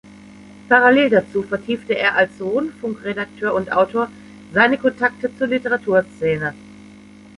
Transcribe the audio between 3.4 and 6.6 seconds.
und Autor seine Kontakte zur Literaturszene.